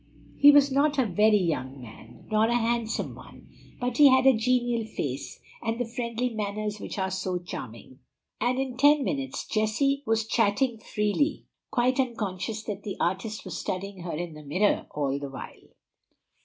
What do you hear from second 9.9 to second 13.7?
was chatting freely, quite unconscious that the artist was